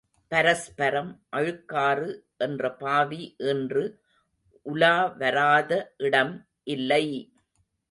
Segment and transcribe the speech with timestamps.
[0.31, 2.07] பரஸ்பரம் அழுக்காறு
[2.37, 3.83] என்ற பாவி இன்று
[4.65, 5.71] உலாவராத
[5.99, 6.35] இடம்
[6.67, 7.05] இல்லை!